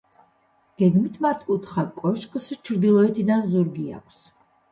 გეგმით 0.81 1.19
მართკუთხა 1.25 1.83
კოშკს 1.99 2.49
ჩრდილოეთიდან 2.69 3.47
ზურგი 3.53 3.87
აქვს. 4.01 4.19